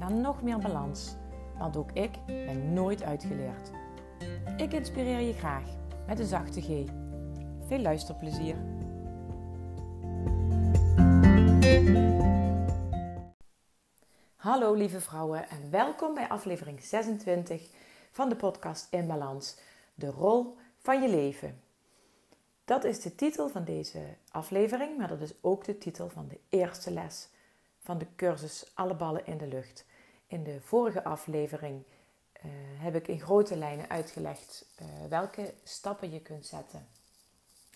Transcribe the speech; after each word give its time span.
naar 0.00 0.12
nog 0.12 0.42
meer 0.42 0.58
balans. 0.58 1.14
Want 1.58 1.76
ook 1.76 1.90
ik 1.92 2.10
ben 2.26 2.72
nooit 2.72 3.02
uitgeleerd. 3.02 3.70
Ik 4.56 4.72
inspireer 4.72 5.20
je 5.20 5.32
graag 5.32 5.64
met 6.06 6.18
een 6.18 6.26
zachte 6.26 6.60
G. 6.60 6.66
Veel 7.66 7.78
luisterplezier. 7.78 8.56
Hallo 14.36 14.74
lieve 14.74 15.00
vrouwen 15.00 15.48
en 15.48 15.70
welkom 15.70 16.14
bij 16.14 16.28
aflevering 16.28 16.82
26 16.82 17.68
van 18.10 18.28
de 18.28 18.36
podcast 18.36 18.86
In 18.90 19.06
Balans. 19.06 19.58
De 19.94 20.10
rol 20.10 20.56
van 20.78 21.02
je 21.02 21.08
leven. 21.08 21.60
Dat 22.64 22.84
is 22.84 23.00
de 23.00 23.14
titel 23.14 23.48
van 23.48 23.64
deze 23.64 24.00
aflevering, 24.30 24.98
maar 24.98 25.08
dat 25.08 25.20
is 25.20 25.34
ook 25.40 25.64
de 25.64 25.78
titel 25.78 26.08
van 26.08 26.28
de 26.28 26.38
eerste 26.48 26.90
les 26.90 27.28
van 27.78 27.98
de 27.98 28.06
cursus 28.16 28.70
Alle 28.74 28.94
ballen 28.94 29.26
in 29.26 29.38
de 29.38 29.46
lucht. 29.46 29.88
In 30.30 30.44
de 30.44 30.60
vorige 30.60 31.04
aflevering 31.04 31.82
uh, 31.82 32.42
heb 32.82 32.94
ik 32.94 33.08
in 33.08 33.20
grote 33.20 33.56
lijnen 33.56 33.88
uitgelegd 33.88 34.66
uh, 34.82 34.86
welke 35.08 35.54
stappen 35.64 36.10
je 36.10 36.20
kunt 36.20 36.46
zetten. 36.46 36.86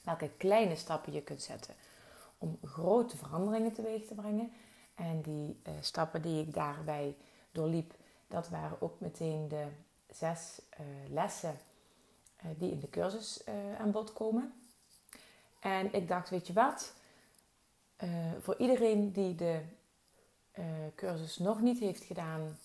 Welke 0.03 0.31
kleine 0.37 0.77
stappen 0.77 1.13
je 1.13 1.23
kunt 1.23 1.43
zetten 1.43 1.75
om 2.39 2.59
grote 2.63 3.17
veranderingen 3.17 3.73
teweeg 3.73 4.07
te 4.07 4.15
brengen. 4.15 4.53
En 4.95 5.21
die 5.21 5.61
uh, 5.69 5.75
stappen 5.81 6.23
die 6.23 6.47
ik 6.47 6.55
daarbij 6.55 7.17
doorliep, 7.53 7.95
dat 8.27 8.49
waren 8.49 8.81
ook 8.81 9.01
meteen 9.01 9.49
de 9.49 9.67
zes 10.11 10.61
lessen 11.09 11.59
die 12.57 12.71
in 12.71 12.81
de 12.81 12.91
cursus 12.91 13.45
aan 13.79 13.91
bod 13.91 14.13
komen. 14.13 14.53
En 15.61 15.93
ik 15.93 16.09
dacht, 16.09 16.31
weet 16.31 16.47
je 16.47 16.53
wat? 16.53 16.95
voor 18.41 18.57
iedereen 18.57 19.13
die 19.13 19.35
de 19.35 19.61
uh, 20.59 20.65
cursus 20.95 21.39
nog 21.39 21.61
niet 21.61 21.79
heeft 21.79 22.05
gedaan, 22.05 22.59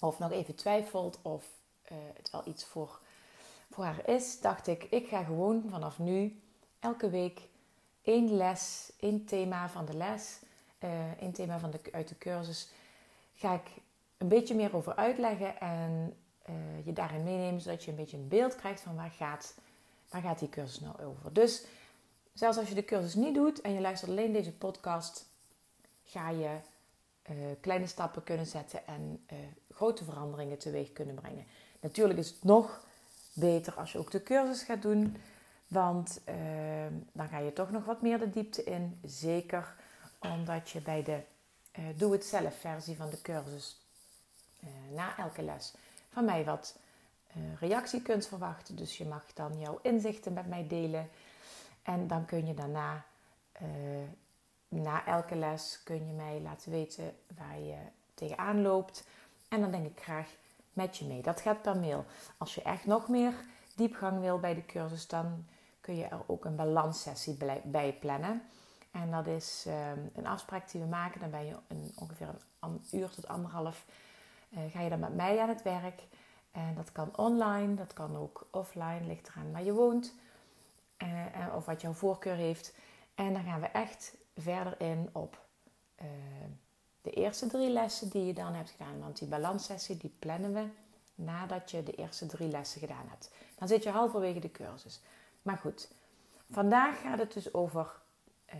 of 0.00 0.18
nog 0.18 0.30
even 0.30 0.54
twijfelt 0.54 1.18
of 1.22 1.44
uh, 1.92 1.98
het 2.14 2.30
wel 2.30 2.42
iets 2.44 2.64
voor, 2.64 3.00
voor 3.70 3.84
haar 3.84 4.08
is, 4.08 4.40
dacht 4.40 4.66
ik, 4.66 4.84
ik 4.84 5.08
ga 5.08 5.22
gewoon 5.22 5.64
vanaf 5.70 5.98
nu 5.98 6.40
elke 6.78 7.10
week 7.10 7.40
één 8.02 8.36
les, 8.36 8.92
één 9.00 9.24
thema 9.24 9.68
van 9.68 9.84
de 9.84 9.96
les, 9.96 10.38
uh, 10.80 11.22
één 11.22 11.32
thema 11.32 11.58
van 11.58 11.70
de, 11.70 11.80
uit 11.92 12.08
de 12.08 12.18
cursus, 12.18 12.68
ga 13.34 13.54
ik 13.54 13.70
een 14.18 14.28
beetje 14.28 14.54
meer 14.54 14.76
over 14.76 14.96
uitleggen 14.96 15.60
en 15.60 16.16
je 16.84 16.92
daarin 16.92 17.24
meenemen, 17.24 17.60
zodat 17.60 17.84
je 17.84 17.90
een 17.90 17.96
beetje 17.96 18.16
een 18.16 18.28
beeld 18.28 18.56
krijgt 18.56 18.80
van 18.80 18.94
waar 18.94 19.10
gaat, 19.10 19.54
waar 20.08 20.22
gaat 20.22 20.38
die 20.38 20.48
cursus 20.48 20.80
nou 20.80 21.02
over. 21.02 21.32
Dus 21.32 21.64
zelfs 22.32 22.58
als 22.58 22.68
je 22.68 22.74
de 22.74 22.84
cursus 22.84 23.14
niet 23.14 23.34
doet 23.34 23.60
en 23.60 23.72
je 23.72 23.80
luistert 23.80 24.10
alleen 24.10 24.32
deze 24.32 24.52
podcast, 24.52 25.26
ga 26.04 26.30
je 26.30 26.56
uh, 27.30 27.36
kleine 27.60 27.86
stappen 27.86 28.24
kunnen 28.24 28.46
zetten 28.46 28.86
en 28.86 29.24
uh, 29.32 29.38
grote 29.70 30.04
veranderingen 30.04 30.58
teweeg 30.58 30.92
kunnen 30.92 31.14
brengen. 31.14 31.46
Natuurlijk 31.80 32.18
is 32.18 32.28
het 32.28 32.44
nog 32.44 32.86
beter 33.32 33.72
als 33.72 33.92
je 33.92 33.98
ook 33.98 34.10
de 34.10 34.22
cursus 34.22 34.62
gaat 34.62 34.82
doen, 34.82 35.16
want 35.66 36.20
uh, 36.28 36.34
dan 37.12 37.28
ga 37.28 37.38
je 37.38 37.52
toch 37.52 37.70
nog 37.70 37.84
wat 37.84 38.02
meer 38.02 38.18
de 38.18 38.30
diepte 38.30 38.64
in. 38.64 39.00
Zeker 39.04 39.74
omdat 40.18 40.70
je 40.70 40.80
bij 40.80 41.02
de 41.02 41.20
doe-het-zelf 41.96 42.58
versie 42.58 42.96
van 42.96 43.10
de 43.10 43.22
cursus 43.22 43.80
na 44.94 45.16
elke 45.16 45.42
les 45.42 45.74
van 46.10 46.24
mij 46.24 46.44
wat 46.44 46.78
reactie 47.60 48.02
kunt 48.02 48.26
verwachten. 48.26 48.76
Dus 48.76 48.98
je 48.98 49.04
mag 49.04 49.24
dan 49.34 49.58
jouw 49.58 49.78
inzichten 49.82 50.32
met 50.32 50.48
mij 50.48 50.66
delen 50.68 51.08
en 51.82 52.06
dan 52.06 52.24
kun 52.24 52.46
je 52.46 52.54
daarna 52.54 53.04
na 54.68 55.06
elke 55.06 55.36
les 55.36 55.82
kun 55.84 56.06
je 56.06 56.12
mij 56.12 56.40
laten 56.40 56.70
weten 56.70 57.14
waar 57.36 57.58
je 57.58 57.76
tegenaan 58.14 58.62
loopt. 58.62 59.06
En 59.48 59.60
dan 59.60 59.70
denk 59.70 59.86
ik 59.86 60.02
graag 60.02 60.34
met 60.72 60.96
je 60.96 61.04
mee. 61.04 61.22
Dat 61.22 61.40
gaat 61.40 61.62
per 61.62 61.76
mail. 61.76 62.04
Als 62.38 62.54
je 62.54 62.62
echt 62.62 62.86
nog 62.86 63.08
meer 63.08 63.34
diepgang 63.76 64.20
wil 64.20 64.38
bij 64.38 64.54
de 64.54 64.66
cursus, 64.66 65.06
dan 65.06 65.46
kun 65.80 65.96
je 65.96 66.04
er 66.04 66.20
ook 66.26 66.44
een 66.44 66.56
balanssessie 66.56 67.36
bij 67.64 67.96
plannen. 68.00 68.42
En 68.90 69.10
dat 69.10 69.26
is 69.26 69.64
ehm, 69.66 69.98
een 70.14 70.26
afspraak 70.26 70.70
die 70.70 70.80
we 70.80 70.86
maken. 70.86 71.20
Dan 71.20 71.30
ben 71.30 71.46
je 71.46 71.56
een, 71.68 71.92
ongeveer 71.94 72.34
een, 72.60 72.84
uur 72.92 73.10
tot 73.10 73.28
anderhalf. 73.28 73.84
Uh, 74.50 74.58
ga 74.70 74.80
je 74.80 74.88
dan 74.88 74.98
met 74.98 75.14
mij 75.14 75.40
aan 75.40 75.48
het 75.48 75.62
werk. 75.62 76.02
En 76.52 76.74
dat 76.74 76.92
kan 76.92 77.16
online, 77.16 77.74
dat 77.74 77.92
kan 77.92 78.16
ook 78.16 78.46
offline, 78.50 79.00
ligt 79.06 79.28
eraan 79.28 79.52
waar 79.52 79.62
je 79.62 79.72
woont. 79.72 80.14
Uh, 81.02 81.54
of 81.54 81.64
wat 81.66 81.80
jouw 81.80 81.92
voorkeur 81.92 82.34
heeft. 82.34 82.74
En 83.14 83.32
dan 83.32 83.42
gaan 83.42 83.60
we 83.60 83.66
echt 83.66 84.16
verder 84.38 84.80
in 84.80 85.08
op 85.12 85.46
uh, 86.00 86.06
de 87.00 87.10
eerste 87.10 87.46
drie 87.46 87.70
lessen 87.70 88.08
die 88.08 88.26
je 88.26 88.32
dan 88.32 88.54
hebt 88.54 88.70
gedaan. 88.70 89.00
Want 89.00 89.18
die 89.18 89.28
balanssessie 89.28 89.96
die 89.96 90.14
plannen 90.18 90.54
we 90.54 90.66
nadat 91.14 91.70
je 91.70 91.82
de 91.82 91.94
eerste 91.94 92.26
drie 92.26 92.48
lessen 92.48 92.80
gedaan 92.80 93.08
hebt. 93.08 93.30
Dan 93.58 93.68
zit 93.68 93.82
je 93.82 93.90
halverwege 93.90 94.38
de 94.38 94.50
cursus. 94.50 95.00
Maar 95.42 95.56
goed, 95.56 95.88
vandaag 96.50 97.00
gaat 97.00 97.18
het 97.18 97.32
dus 97.32 97.54
over 97.54 97.92
uh, 98.46 98.54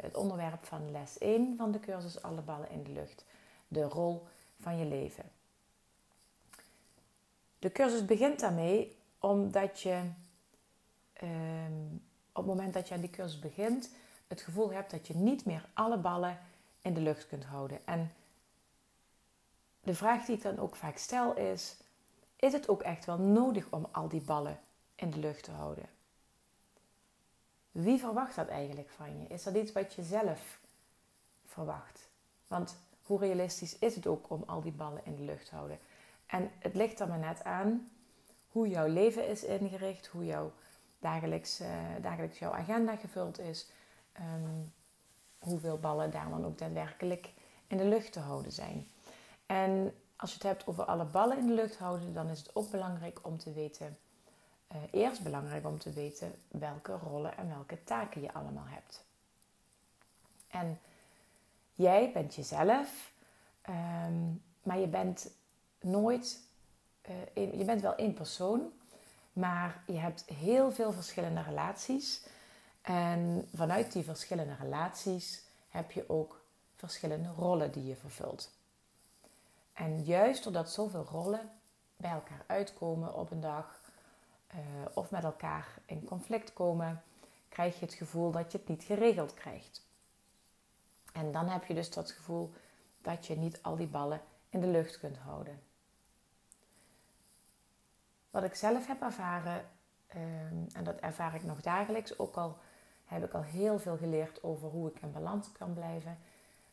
het 0.00 0.16
onderwerp 0.16 0.64
van 0.64 0.90
les 0.90 1.18
1 1.18 1.56
van 1.56 1.70
de 1.72 1.80
cursus 1.80 2.22
Alle 2.22 2.40
ballen 2.40 2.70
in 2.70 2.82
de 2.82 2.90
lucht. 2.90 3.24
De 3.68 3.82
rol 3.82 4.26
van 4.60 4.78
je 4.78 4.84
leven. 4.84 5.24
De 7.58 7.72
cursus 7.72 8.04
begint 8.04 8.40
daarmee 8.40 8.96
omdat 9.18 9.80
je 9.80 10.02
uh, 11.22 11.30
op 12.32 12.46
het 12.46 12.46
moment 12.46 12.74
dat 12.74 12.88
je 12.88 12.94
aan 12.94 13.00
die 13.00 13.10
cursus 13.10 13.38
begint, 13.38 13.90
het 14.30 14.40
gevoel 14.40 14.72
hebt 14.72 14.90
dat 14.90 15.06
je 15.06 15.14
niet 15.14 15.44
meer 15.44 15.68
alle 15.72 15.98
ballen 15.98 16.38
in 16.82 16.94
de 16.94 17.00
lucht 17.00 17.26
kunt 17.26 17.44
houden. 17.44 17.86
En 17.86 18.10
de 19.82 19.94
vraag 19.94 20.24
die 20.24 20.36
ik 20.36 20.42
dan 20.42 20.58
ook 20.58 20.76
vaak 20.76 20.96
stel 20.96 21.36
is: 21.36 21.76
is 22.36 22.52
het 22.52 22.68
ook 22.68 22.82
echt 22.82 23.04
wel 23.04 23.18
nodig 23.18 23.66
om 23.70 23.86
al 23.90 24.08
die 24.08 24.20
ballen 24.20 24.60
in 24.94 25.10
de 25.10 25.18
lucht 25.18 25.44
te 25.44 25.50
houden? 25.50 25.88
Wie 27.70 27.98
verwacht 27.98 28.34
dat 28.34 28.48
eigenlijk 28.48 28.90
van 28.90 29.20
je? 29.20 29.26
Is 29.26 29.42
dat 29.42 29.54
iets 29.54 29.72
wat 29.72 29.94
je 29.94 30.02
zelf 30.02 30.60
verwacht? 31.44 32.08
Want 32.46 32.76
hoe 33.02 33.18
realistisch 33.18 33.78
is 33.78 33.94
het 33.94 34.06
ook 34.06 34.30
om 34.30 34.42
al 34.46 34.60
die 34.60 34.72
ballen 34.72 35.04
in 35.04 35.16
de 35.16 35.22
lucht 35.22 35.46
te 35.46 35.54
houden? 35.54 35.78
En 36.26 36.50
het 36.58 36.74
ligt 36.74 37.00
er 37.00 37.08
maar 37.08 37.18
net 37.18 37.44
aan 37.44 37.90
hoe 38.48 38.68
jouw 38.68 38.86
leven 38.86 39.28
is 39.28 39.44
ingericht, 39.44 40.06
hoe 40.06 40.24
jouw 40.24 40.52
dagelijks, 40.98 41.60
uh, 41.60 41.68
dagelijks 42.00 42.38
jouw 42.38 42.52
agenda 42.52 42.96
gevuld 42.96 43.38
is, 43.38 43.68
um, 44.20 44.72
hoeveel 45.38 45.78
ballen 45.78 46.10
daar 46.10 46.30
dan 46.30 46.44
ook 46.44 46.58
daadwerkelijk 46.58 47.32
in 47.66 47.76
de 47.76 47.84
lucht 47.84 48.12
te 48.12 48.20
houden 48.20 48.52
zijn. 48.52 48.88
En 49.46 49.94
als 50.16 50.30
je 50.30 50.36
het 50.36 50.46
hebt 50.46 50.66
over 50.66 50.84
alle 50.84 51.04
ballen 51.04 51.38
in 51.38 51.46
de 51.46 51.52
lucht 51.54 51.78
houden, 51.78 52.12
dan 52.12 52.28
is 52.28 52.38
het 52.38 52.54
ook 52.54 52.70
belangrijk 52.70 53.18
om 53.22 53.38
te 53.38 53.52
weten, 53.52 53.98
uh, 54.72 54.78
eerst 54.90 55.22
belangrijk 55.22 55.66
om 55.66 55.78
te 55.78 55.90
weten 55.90 56.34
welke 56.48 56.92
rollen 56.92 57.36
en 57.36 57.48
welke 57.48 57.84
taken 57.84 58.20
je 58.20 58.32
allemaal 58.32 58.66
hebt. 58.66 59.04
En 60.48 60.78
jij 61.74 62.12
bent 62.12 62.34
jezelf, 62.34 63.12
um, 63.68 64.42
maar 64.62 64.78
je 64.78 64.88
bent 64.88 65.30
nooit, 65.80 66.42
uh, 67.34 67.58
je 67.58 67.64
bent 67.64 67.80
wel 67.80 67.94
één 67.94 68.14
persoon, 68.14 68.72
maar 69.32 69.82
je 69.86 69.98
hebt 69.98 70.24
heel 70.24 70.72
veel 70.72 70.92
verschillende 70.92 71.42
relaties. 71.42 72.26
En 72.82 73.48
vanuit 73.54 73.92
die 73.92 74.04
verschillende 74.04 74.54
relaties 74.54 75.42
heb 75.68 75.90
je 75.90 76.08
ook 76.08 76.40
verschillende 76.76 77.28
rollen 77.28 77.72
die 77.72 77.86
je 77.86 77.96
vervult. 77.96 78.50
En 79.72 80.02
juist 80.02 80.44
doordat 80.44 80.70
zoveel 80.70 81.04
rollen 81.04 81.50
bij 81.96 82.10
elkaar 82.10 82.44
uitkomen 82.46 83.14
op 83.14 83.30
een 83.30 83.40
dag 83.40 83.80
uh, 84.54 84.60
of 84.94 85.10
met 85.10 85.24
elkaar 85.24 85.68
in 85.84 86.04
conflict 86.04 86.52
komen, 86.52 87.02
krijg 87.48 87.78
je 87.78 87.84
het 87.84 87.94
gevoel 87.94 88.30
dat 88.30 88.52
je 88.52 88.58
het 88.58 88.68
niet 88.68 88.82
geregeld 88.82 89.34
krijgt. 89.34 89.88
En 91.12 91.32
dan 91.32 91.48
heb 91.48 91.64
je 91.64 91.74
dus 91.74 91.90
dat 91.90 92.10
gevoel 92.10 92.52
dat 93.02 93.26
je 93.26 93.36
niet 93.36 93.62
al 93.62 93.76
die 93.76 93.86
ballen 93.86 94.20
in 94.48 94.60
de 94.60 94.66
lucht 94.66 94.98
kunt 94.98 95.16
houden. 95.16 95.62
Wat 98.30 98.44
ik 98.44 98.54
zelf 98.54 98.86
heb 98.86 99.02
ervaren, 99.02 99.68
um, 100.14 100.66
en 100.72 100.84
dat 100.84 100.98
ervaar 100.98 101.34
ik 101.34 101.44
nog 101.44 101.60
dagelijks, 101.60 102.18
ook 102.18 102.36
al 102.36 102.58
heb 103.10 103.24
ik 103.24 103.34
al 103.34 103.42
heel 103.42 103.78
veel 103.78 103.96
geleerd 103.96 104.42
over 104.42 104.68
hoe 104.68 104.88
ik 104.88 105.02
in 105.02 105.12
balans 105.12 105.52
kan 105.52 105.74
blijven. 105.74 106.18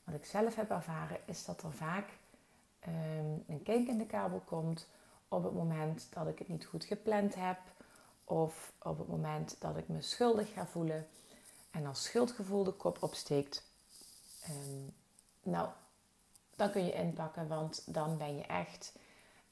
Wat 0.03 0.15
ik 0.15 0.25
zelf 0.25 0.55
heb 0.55 0.69
ervaren 0.69 1.19
is 1.25 1.45
dat 1.45 1.63
er 1.63 1.71
vaak 1.71 2.09
ehm, 2.79 3.31
een 3.47 3.63
kink 3.63 3.87
in 3.87 3.97
de 3.97 4.05
kabel 4.05 4.41
komt 4.45 4.87
op 5.27 5.43
het 5.43 5.53
moment 5.53 6.07
dat 6.13 6.27
ik 6.27 6.39
het 6.39 6.47
niet 6.47 6.65
goed 6.65 6.83
gepland 6.83 7.35
heb 7.35 7.57
of 8.23 8.73
op 8.81 8.97
het 8.97 9.07
moment 9.07 9.55
dat 9.59 9.77
ik 9.77 9.87
me 9.87 10.01
schuldig 10.01 10.53
ga 10.53 10.65
voelen 10.65 11.07
en 11.71 11.85
als 11.85 12.03
schuldgevoel 12.03 12.63
de 12.63 12.71
kop 12.71 13.03
opsteekt. 13.03 13.63
Um, 14.49 14.93
nou, 15.43 15.69
dan 16.55 16.71
kun 16.71 16.85
je 16.85 16.93
inpakken, 16.93 17.47
want 17.47 17.93
dan 17.93 18.17
ben 18.17 18.37
je 18.37 18.43
echt 18.43 18.97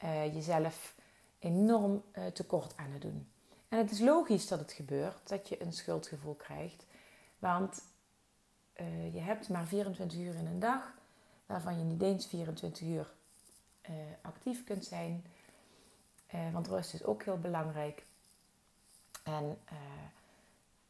uh, 0.03 0.33
jezelf 0.33 0.95
enorm 1.39 2.03
uh, 2.13 2.25
tekort 2.25 2.77
aan 2.77 2.91
het 2.91 3.01
doen. 3.01 3.29
En 3.69 3.77
het 3.77 3.91
is 3.91 3.99
logisch 3.99 4.47
dat 4.47 4.59
het 4.59 4.71
gebeurt, 4.71 5.29
dat 5.29 5.49
je 5.49 5.61
een 5.61 5.73
schuldgevoel 5.73 6.33
krijgt. 6.33 6.85
Want 7.39 7.83
uh, 8.81 9.13
je 9.13 9.19
hebt 9.19 9.49
maar 9.49 9.67
24 9.67 10.17
uur 10.17 10.35
in 10.35 10.45
een 10.45 10.59
dag, 10.59 10.93
waarvan 11.45 11.77
je 11.79 11.83
niet 11.83 12.01
eens 12.01 12.27
24 12.27 12.87
uur 12.87 13.13
actief 14.21 14.63
kunt 14.63 14.85
zijn. 14.85 15.25
want 16.51 16.67
rust 16.67 16.93
is 16.93 17.03
ook 17.03 17.23
heel 17.23 17.39
belangrijk. 17.39 18.05
En 19.23 19.57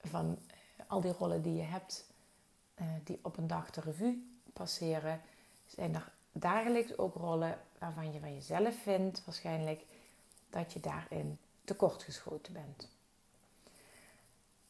van 0.02 0.38
al 0.88 1.02
die 1.02 1.12
rollen 1.12 1.42
die 1.42 1.56
je 1.56 1.64
hebt, 1.64 2.06
die 3.04 3.20
op 3.22 3.38
een 3.38 3.48
dag 3.48 3.70
de 3.70 3.82
revue 3.82 4.38
passeren, 4.54 5.22
zijn 5.66 5.96
er 5.96 6.12
dagelijks 6.32 6.98
ook 6.98 7.16
rollen 7.16 7.60
waarvan 7.78 8.14
je 8.14 8.20
van 8.20 8.34
jezelf 8.34 8.76
vindt 8.82 9.26
waarschijnlijk 9.26 9.86
dat 10.50 10.74
je 10.74 10.80
daarin 10.80 11.40
tekortgeschoten 11.66 12.54
bent. 12.54 12.90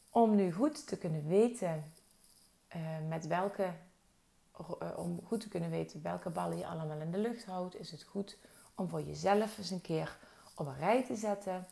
Om 0.10 0.36
nu 0.36 0.52
goed 0.52 0.88
te 0.88 0.98
kunnen 0.98 1.28
weten 1.28 1.94
uh, 2.76 2.82
met 3.08 3.28
welke, 3.28 3.74
uh, 4.82 4.98
om 4.98 5.20
goed 5.26 5.42
te 5.42 5.50
kunnen 5.50 5.70
weten 5.70 6.02
welke 6.02 6.30
ballen 6.30 6.58
je 6.58 6.68
allemaal 6.68 7.00
in 7.00 7.12
de 7.12 7.18
lucht 7.18 7.46
houdt, 7.46 7.80
is 7.80 7.92
het 7.92 8.04
goed 8.04 8.38
om 8.76 8.90
voor 8.90 9.02
jezelf 9.02 9.58
eens 9.58 9.70
een 9.70 9.82
keer 9.82 10.18
op 10.56 10.68
een 10.68 10.78
rij 10.78 11.06
te 11.06 11.16
zetten 11.16 11.68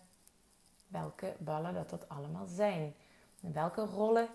welke 0.87 1.33
ballen 1.39 1.73
dat 1.73 1.89
dat 1.89 2.09
allemaal 2.09 2.47
zijn. 2.47 2.95
En 3.41 3.53
welke 3.53 3.85
rollen 3.85 4.27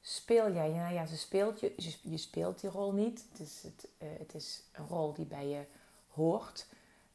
speel 0.00 0.52
jij? 0.52 0.68
Nou 0.68 0.94
ja, 0.94 1.06
ze 1.06 1.16
speelt 1.16 1.60
je, 1.60 1.72
je 2.02 2.16
speelt 2.16 2.60
die 2.60 2.70
rol 2.70 2.92
niet. 2.92 3.24
Het 3.32 3.62
het, 3.62 3.88
uh, 3.98 4.08
het 4.18 4.34
is 4.34 4.62
een 4.72 4.86
rol 4.86 5.12
die 5.12 5.24
bij 5.24 5.48
je 5.48 5.64
hoort 6.08 6.66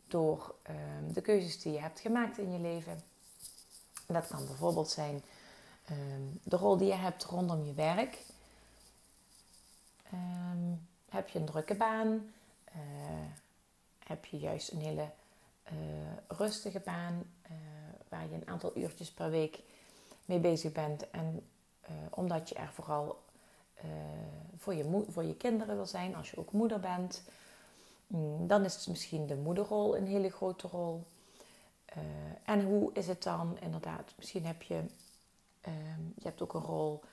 door 0.07 0.55
um, 0.69 1.13
de 1.13 1.21
keuzes 1.21 1.61
die 1.61 1.73
je 1.73 1.79
hebt 1.79 1.99
gemaakt 1.99 2.37
in 2.37 2.51
je 2.51 2.59
leven. 2.59 3.01
Dat 4.05 4.27
kan 4.27 4.45
bijvoorbeeld 4.45 4.89
zijn 4.89 5.23
um, 5.91 6.39
de 6.43 6.55
rol 6.55 6.77
die 6.77 6.87
je 6.87 6.93
hebt 6.93 7.23
rondom 7.23 7.65
je 7.65 7.73
werk. 7.73 8.17
Um, 10.13 10.87
heb 11.09 11.29
je 11.29 11.39
een 11.39 11.45
drukke 11.45 11.75
baan? 11.75 12.07
Uh, 12.75 13.25
heb 13.99 14.25
je 14.25 14.37
juist 14.37 14.71
een 14.71 14.81
hele 14.81 15.09
uh, 15.71 15.77
rustige 16.27 16.79
baan 16.79 17.23
uh, 17.43 17.51
waar 18.09 18.27
je 18.29 18.35
een 18.35 18.47
aantal 18.47 18.77
uurtjes 18.77 19.11
per 19.11 19.29
week 19.29 19.59
mee 20.25 20.39
bezig 20.39 20.71
bent 20.71 21.09
en 21.09 21.47
omdat 22.09 22.49
je 22.49 22.55
er 22.55 22.71
vooral 22.73 23.23
voor, 24.57 24.73
je 24.73 25.05
voor 25.09 25.23
je 25.23 25.35
kinderen 25.35 25.75
wil 25.75 25.85
zijn, 25.85 26.15
als 26.15 26.31
je 26.31 26.37
ook 26.37 26.51
moeder 26.51 26.79
bent. 26.79 27.23
Mm, 28.07 28.47
dan 28.47 28.63
is 28.63 28.87
misschien 28.87 29.27
de 29.27 29.35
moederrol 29.35 29.97
een 29.97 30.07
hele 30.07 30.29
grote 30.29 30.67
rol. 30.67 31.03
Uh, 31.97 32.03
en 32.43 32.63
hoe 32.63 32.93
is 32.93 33.07
het 33.07 33.23
dan 33.23 33.57
inderdaad? 33.59 34.13
Misschien 34.17 34.45
heb 34.45 34.61
je, 34.61 34.83
je 36.15 36.23
hebt 36.23 36.41
ook 36.41 36.53
een 36.53 36.61
rol 36.61 37.03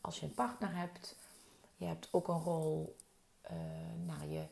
als 0.00 0.20
je 0.20 0.26
een 0.26 0.34
partner 0.34 0.76
hebt. 0.76 1.16
Je 1.76 1.84
hebt 1.84 2.08
ook 2.10 2.28
een 2.28 2.40
rol 2.40 2.96
naar 4.06 4.26
je 4.26 4.44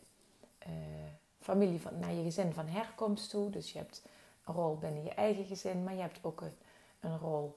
familie, 1.40 1.80
van, 1.80 1.98
naar 1.98 2.12
je 2.12 2.22
gezin 2.22 2.52
van 2.52 2.66
herkomst 2.66 3.30
toe. 3.30 3.50
Dus 3.50 3.72
je 3.72 3.78
hebt 3.78 4.02
een 4.44 4.54
rol 4.54 4.78
binnen 4.78 5.02
je 5.02 5.14
eigen 5.14 5.44
gezin, 5.44 5.84
maar 5.84 5.94
je 5.94 6.00
hebt 6.00 6.18
ook 6.22 6.40
een, 6.40 6.56
een 7.00 7.18
rol 7.18 7.56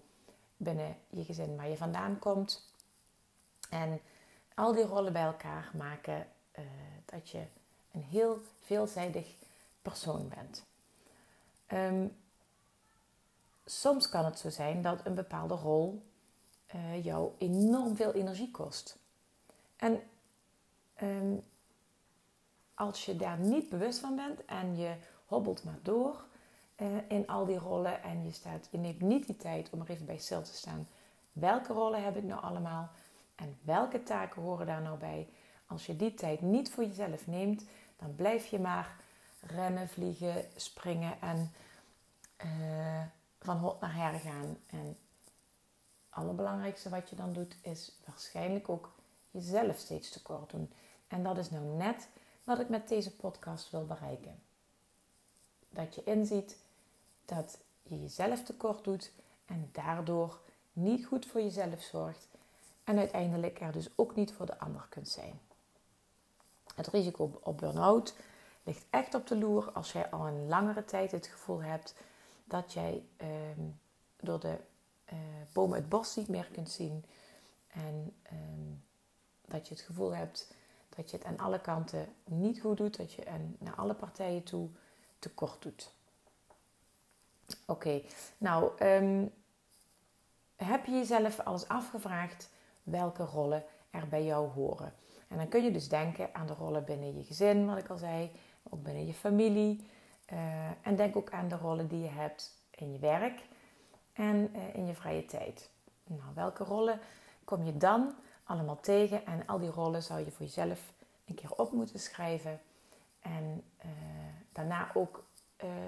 binnen 0.58 0.98
je 1.10 1.24
gezin 1.24 1.56
waar 1.56 1.70
je 1.70 1.78
vandaan 1.78 2.20
komt. 2.20 2.74
En 3.70 4.02
al 4.56 4.74
die 4.74 4.86
rollen 4.86 5.14
bij 5.14 5.24
elkaar 5.24 5.72
maken 5.74 6.28
dat 7.06 7.30
je 7.30 7.44
een 7.98 8.04
heel 8.04 8.42
veelzijdig 8.60 9.36
persoon 9.82 10.28
bent. 10.36 10.66
Um, 11.74 12.16
soms 13.66 14.10
kan 14.10 14.26
het 14.26 14.40
zo 14.40 14.50
zijn 14.50 14.82
dat 14.82 15.06
een 15.06 15.16
bepaalde 15.16 15.54
rol 15.54 16.02
uh, 16.76 17.04
jou 17.04 17.32
enorm 17.38 17.96
veel 17.96 18.14
energie 18.14 18.52
kost. 18.52 18.98
En 19.76 20.02
um, 21.02 21.44
als 22.74 23.06
je 23.06 23.16
daar 23.16 23.40
niet 23.40 23.70
bewust 23.70 24.00
van 24.00 24.16
bent 24.16 24.46
en 24.46 24.78
je 24.78 24.96
hobbelt 25.26 25.64
maar 25.64 25.80
door, 25.82 26.26
uh, 26.78 26.88
in 27.08 27.28
al 27.28 27.46
die 27.46 27.58
rollen. 27.58 28.04
En 28.04 28.26
je, 28.26 28.32
staat, 28.32 28.68
je 28.72 28.78
neemt 28.78 29.02
niet 29.02 29.26
die 29.26 29.38
tijd 29.38 29.70
om 29.70 29.82
er 29.82 29.90
even 29.90 30.06
bij 30.06 30.18
stil 30.18 30.42
te 30.42 30.54
staan. 30.54 30.88
Welke 31.32 31.74
rollen 31.74 32.04
heb 32.04 32.18
ik 32.18 32.24
nou 32.24 32.42
allemaal? 32.42 32.90
En 33.36 33.58
welke 33.62 34.04
taken 34.04 34.42
horen 34.42 34.66
daar 34.66 34.82
nou 34.82 34.98
bij? 34.98 35.28
Als 35.68 35.86
je 35.86 35.96
die 35.96 36.14
tijd 36.14 36.42
niet 36.42 36.72
voor 36.72 36.84
jezelf 36.86 37.28
neemt, 37.28 37.64
dan 37.98 38.16
blijf 38.16 38.46
je 38.46 38.60
maar 38.60 38.96
rennen, 39.40 39.90
vliegen, 39.90 40.46
springen 40.56 41.22
en 41.22 41.52
uh, 42.46 43.02
van 43.40 43.58
hot 43.58 43.82
naar 43.82 43.96
her 43.96 44.20
gaan. 44.20 44.58
En 44.68 44.86
het 44.86 44.98
allerbelangrijkste 46.10 46.90
wat 46.90 47.10
je 47.10 47.16
dan 47.16 47.34
doet, 47.34 47.56
is 47.62 47.98
waarschijnlijk 48.06 48.70
ook 48.70 48.92
jezelf 49.32 49.78
steeds 49.78 50.10
tekort 50.10 50.50
doen. 50.50 50.72
En 51.08 51.24
dat 51.24 51.38
is 51.38 51.50
nou 51.50 51.66
net 51.66 52.08
wat 52.44 52.60
ik 52.60 52.70
met 52.70 52.88
deze 52.88 53.16
podcast 53.16 53.70
wil 53.70 53.86
bereiken. 53.86 54.40
Dat 55.70 55.96
je 55.96 56.04
inziet 56.04 56.58
dat 57.26 57.58
je 57.84 58.02
jezelf 58.02 58.44
tekort 58.44 58.84
doet 58.84 59.12
en 59.46 59.70
daardoor 59.72 60.40
niet 60.74 61.06
goed 61.06 61.26
voor 61.26 61.42
jezelf 61.42 61.82
zorgt 61.82 62.28
en 62.84 62.98
uiteindelijk 62.98 63.62
er 63.62 63.72
dus 63.72 63.90
ook 63.96 64.16
niet 64.16 64.34
voor 64.34 64.46
de 64.46 64.60
ander 64.60 64.86
kunt 64.90 65.10
zijn. 65.10 65.40
Het 66.78 66.88
risico 66.88 67.40
op 67.44 67.58
burn-out 67.58 68.16
ligt 68.64 68.86
echt 68.90 69.14
op 69.14 69.28
de 69.28 69.38
loer 69.38 69.72
als 69.72 69.92
jij 69.92 70.10
al 70.10 70.28
een 70.28 70.48
langere 70.48 70.86
tijd 70.86 71.12
het 71.12 71.28
gevoel 71.28 71.62
hebt 71.62 71.96
dat 72.44 72.74
jij 72.74 73.06
ehm, 73.18 73.62
door 74.18 74.40
de 74.40 74.58
uh, 75.14 75.20
bomen 75.54 75.78
het 75.78 75.90
bos 75.90 76.16
niet 76.16 76.28
meer 76.28 76.48
kunt 76.52 76.70
zien 76.70 77.06
en 77.68 78.16
ehm, 78.24 78.74
dat 79.46 79.68
je 79.68 79.74
het 79.74 79.84
gevoel 79.84 80.16
hebt 80.16 80.54
dat 80.96 81.12
je 81.12 81.18
het 81.18 81.26
aan 81.26 81.38
alle 81.38 81.62
kanten 81.62 82.14
niet 82.24 82.62
goed 82.62 82.78
doet, 82.78 82.98
dat 82.98 83.14
je 83.14 83.24
en 83.24 83.56
naar 83.60 83.76
alle 83.76 83.94
partijen 83.94 84.44
toe 84.44 84.70
tekort 85.20 85.62
doet. 85.62 85.92
Oké, 87.66 88.02
nou, 88.38 88.86
um, 88.86 89.34
heb 90.56 90.86
je 90.86 90.92
jezelf 90.92 91.40
alles 91.40 91.68
afgevraagd 91.68 92.50
welke 92.84 93.24
rollen 93.24 93.64
er 93.90 94.08
bij 94.08 94.26
jou 94.26 94.50
horen? 94.50 94.94
En 95.28 95.38
dan 95.38 95.48
kun 95.48 95.64
je 95.64 95.72
dus 95.72 95.90
denken 95.90 96.36
aan 96.36 96.48
de 96.48 96.54
rollen 96.54 96.84
binnen 96.84 97.18
je 97.18 97.24
gezin, 97.24 97.66
wat 97.66 97.78
ik 97.78 97.90
al 97.90 97.98
zei, 97.98 98.32
ook 98.70 98.84
binnen 98.84 99.06
je 99.06 99.14
familie. 99.14 99.88
Uh, 100.34 100.70
en 100.82 100.96
denk 100.96 101.16
ook 101.16 101.32
aan 101.32 101.48
de 101.48 101.58
rollen 101.58 101.88
die 101.88 102.02
je 102.02 102.10
hebt 102.10 102.62
in 102.72 102.92
je 102.92 103.00
werk 103.00 103.42
en 104.14 104.52
uh, 104.56 104.76
in 104.76 104.86
je 104.86 104.94
vrije 104.94 105.26
tijd. 105.26 105.70
Nou, 106.04 106.34
welke 106.34 106.64
rollen 106.64 107.00
kom 107.44 107.64
je 107.64 107.78
dan 107.78 108.16
allemaal 108.44 108.80
tegen? 108.80 109.26
En 109.26 109.46
al 109.46 109.60
die 109.60 109.70
rollen 109.70 110.04
zou 110.04 110.20
je 110.20 110.32
voor 110.32 110.46
jezelf 110.46 110.94
een 111.26 111.36
keer 111.36 111.52
op 111.56 111.72
moeten 111.72 112.00
schrijven. 112.00 112.62
En 113.20 113.64
uh, 113.86 113.92
daarna 114.52 114.92
ook 114.94 115.26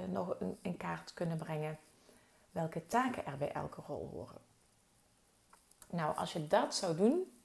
nog 0.09 0.35
in 0.61 0.77
kaart 0.77 1.13
kunnen 1.13 1.37
brengen 1.37 1.77
welke 2.51 2.87
taken 2.87 3.25
er 3.25 3.37
bij 3.37 3.51
elke 3.51 3.81
rol 3.87 4.09
horen. 4.13 4.41
Nou, 5.89 6.17
als 6.17 6.33
je 6.33 6.47
dat 6.47 6.75
zou 6.75 6.95
doen, 6.95 7.38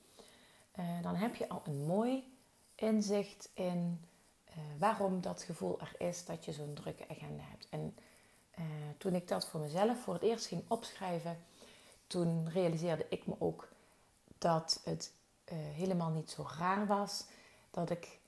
uh, 0.79 1.03
dan 1.03 1.15
heb 1.15 1.35
je 1.35 1.49
al 1.49 1.63
een 1.65 1.87
mooi 1.87 2.37
inzicht 2.75 3.51
in 3.55 4.05
uh, 4.49 4.55
waarom 4.79 5.21
dat 5.21 5.43
gevoel 5.43 5.81
er 5.81 5.95
is 6.09 6.25
dat 6.25 6.45
je 6.45 6.53
zo'n 6.53 6.75
drukke 6.75 7.09
agenda 7.09 7.43
hebt. 7.43 7.67
En 7.71 7.97
toen 8.99 9.15
ik 9.15 9.29
dat 9.29 9.49
voor 9.49 9.61
mezelf 9.61 10.03
voor 10.03 10.15
het 10.15 10.23
eerst 10.23 10.47
ging 10.47 10.63
opschrijven, 10.69 11.39
toen 12.07 12.51
realiseerde 12.51 13.07
ik 13.09 13.27
me 13.27 13.35
ook 13.39 13.69
dat 14.39 14.81
het 14.85 15.13
helemaal 15.55 16.11
niet 16.11 16.31
zo 16.31 16.47
raar 16.59 16.87
was 16.87 17.27
dat 17.71 17.91
ik 17.91 18.19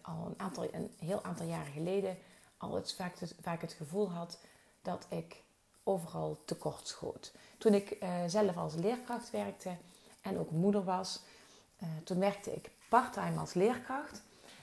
al 0.00 0.26
een, 0.26 0.34
aantal, 0.36 0.74
een 0.74 0.90
heel 0.98 1.22
aantal 1.22 1.46
jaren 1.46 1.72
geleden 1.72 2.18
al 2.56 2.74
het 2.74 2.94
vaak, 2.94 3.18
het, 3.18 3.34
vaak 3.40 3.60
het 3.60 3.72
gevoel 3.72 4.10
had 4.10 4.38
dat 4.82 5.06
ik 5.08 5.42
overal 5.82 6.38
tekort 6.44 6.88
schoot. 6.88 7.32
Toen 7.58 7.74
ik 7.74 7.96
zelf 8.26 8.56
als 8.56 8.74
leerkracht 8.74 9.30
werkte 9.30 9.76
en 10.20 10.38
ook 10.38 10.50
moeder 10.50 10.84
was, 10.84 11.22
uh, 11.82 11.88
toen 12.04 12.18
werkte 12.18 12.54
ik 12.54 12.70
parttime 12.88 13.38
als 13.38 13.54
leerkracht. 13.54 14.22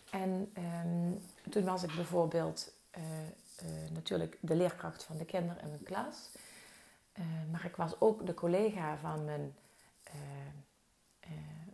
En 0.10 0.54
um, 0.58 1.22
toen 1.50 1.64
was 1.64 1.84
ik 1.84 1.96
bijvoorbeeld 1.96 2.74
uh, 2.98 3.04
natuurlijk 3.94 4.38
de 4.40 4.56
leerkracht 4.56 5.04
van 5.04 5.18
de 5.18 5.26
kinderen 5.26 5.62
in 5.62 5.70
mijn 5.70 5.84
klas. 5.84 6.30
maar 7.52 7.66
ik 7.66 7.76
was 7.76 8.00
ook 8.00 8.26
de 8.26 8.34
collega 8.34 8.98
van 8.98 9.26
mijn, 9.26 9.56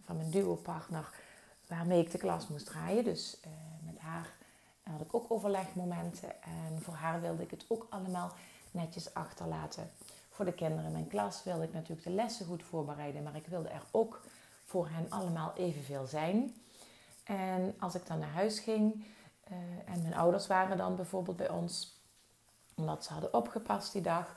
van 0.05 0.17
mijn 0.17 0.29
duo-partner 0.29 1.09
waarmee 1.67 2.01
ik 2.01 2.11
de 2.11 2.17
klas 2.17 2.47
moest 2.47 2.65
draaien. 2.65 3.03
Dus 3.03 3.37
met 3.85 3.99
haar 3.99 4.33
had 4.83 5.01
ik 5.01 5.13
ook 5.13 5.31
overlegmomenten. 5.31 6.43
En 6.43 6.81
voor 6.81 6.93
haar 6.93 7.21
wilde 7.21 7.43
ik 7.43 7.51
het 7.51 7.65
ook 7.67 7.87
allemaal 7.89 8.33
netjes 8.71 9.13
achterlaten. 9.13 9.89
Voor 10.29 10.45
de 10.45 10.53
kinderen 10.53 10.85
in 10.85 10.91
mijn 10.91 11.07
klas 11.07 11.43
wilde 11.43 11.63
ik 11.63 11.73
natuurlijk 11.73 12.07
de 12.07 12.13
lessen 12.13 12.45
goed 12.45 12.63
voorbereiden. 12.63 13.23
Maar 13.23 13.35
ik 13.35 13.47
wilde 13.47 13.69
er 13.69 13.83
ook 13.91 14.21
voor 14.67 14.87
hen 14.87 15.09
allemaal 15.09 15.53
evenveel 15.55 16.05
zijn. 16.05 16.55
En 17.23 17.75
als 17.79 17.95
ik 17.95 18.07
dan 18.07 18.19
naar 18.19 18.29
huis 18.29 18.59
ging 18.59 19.05
uh, 19.51 19.57
en 19.85 20.01
mijn 20.01 20.15
ouders 20.15 20.47
waren 20.47 20.77
dan 20.77 20.95
bijvoorbeeld 20.95 21.37
bij 21.37 21.49
ons, 21.49 22.01
omdat 22.75 23.03
ze 23.03 23.11
hadden 23.11 23.33
opgepast 23.33 23.93
die 23.93 24.01
dag, 24.01 24.33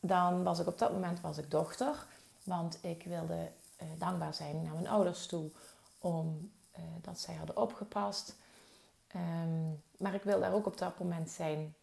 dan 0.00 0.42
was 0.42 0.58
ik 0.58 0.66
op 0.66 0.78
dat 0.78 0.92
moment 0.92 1.20
was 1.20 1.38
ik 1.38 1.50
dochter. 1.50 2.06
Want 2.44 2.78
ik 2.80 3.02
wilde 3.02 3.50
uh, 3.82 3.88
dankbaar 3.98 4.34
zijn 4.34 4.62
naar 4.62 4.74
mijn 4.74 4.88
ouders 4.88 5.26
toe 5.26 5.50
om 5.98 6.50
uh, 6.78 6.84
dat 7.00 7.20
zij 7.20 7.34
hadden 7.34 7.56
opgepast. 7.56 8.36
Um, 9.16 9.82
maar 9.96 10.14
ik 10.14 10.22
wilde 10.22 10.40
daar 10.40 10.52
ook 10.54 10.66
op 10.66 10.78
dat 10.78 10.98
moment 10.98 11.30
zijn 11.30 11.74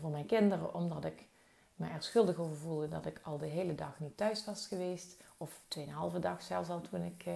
voor 0.00 0.10
mijn 0.10 0.26
kinderen, 0.26 0.74
omdat 0.74 1.04
ik 1.04 1.28
me 1.74 1.88
er 1.88 2.02
schuldig 2.02 2.36
over 2.36 2.56
voelde 2.56 2.88
dat 2.88 3.06
ik 3.06 3.20
al 3.22 3.38
de 3.38 3.46
hele 3.46 3.74
dag 3.74 4.00
niet 4.00 4.16
thuis 4.16 4.44
was 4.44 4.66
geweest. 4.66 5.16
Of 5.36 5.60
tweeënhalve 5.68 6.18
dag 6.18 6.42
zelfs 6.42 6.68
al 6.68 6.80
toen 6.80 7.02
ik, 7.02 7.26
uh, 7.26 7.34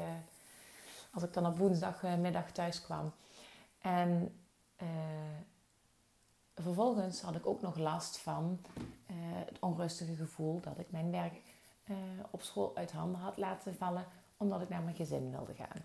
als 1.12 1.23
ik 1.23 1.33
dan 1.33 1.47
op 1.47 1.59
woensdagmiddag 1.59 2.50
thuis 2.52 2.83
kwam. 2.83 3.12
En 3.78 4.40
uh, 4.83 4.88
vervolgens 6.55 7.21
had 7.21 7.35
ik 7.35 7.47
ook 7.47 7.61
nog 7.61 7.76
last 7.76 8.19
van 8.19 8.61
het 9.47 9.59
onrustige 9.59 10.16
gevoel 10.16 10.61
dat 10.61 10.78
ik 10.78 10.90
mijn 10.90 11.11
werk 11.11 11.35
op 12.31 12.43
school 12.43 12.76
uit 12.76 12.93
handen 12.93 13.21
had 13.21 13.37
laten 13.37 13.76
vallen, 13.76 14.07
omdat 14.37 14.61
ik 14.61 14.69
naar 14.69 14.83
mijn 14.83 14.97
gezin 14.97 15.31
wilde 15.31 15.55
gaan. 15.55 15.85